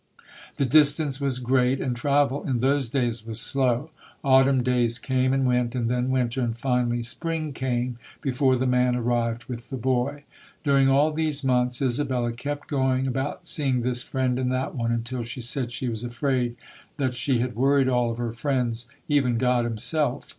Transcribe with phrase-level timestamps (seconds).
[0.55, 3.91] The distance was great and trarel in those days was slow.
[4.23, 8.95] Autumn days came and went and then winter, and finally spring came before the man
[8.95, 10.23] arrived with the boy.
[10.65, 14.51] Onring all these months SOJOITEXEB TKUTH [215 Isabella kept going about seeing this friend and
[14.51, 16.55] that one, until she said she was afraid
[16.97, 20.27] that she had worried all of her friends, even God himself.